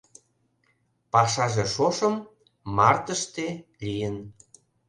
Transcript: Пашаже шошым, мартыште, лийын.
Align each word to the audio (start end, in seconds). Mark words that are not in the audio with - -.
Пашаже 1.11 1.65
шошым, 1.75 2.15
мартыште, 2.77 3.47
лийын. 3.85 4.17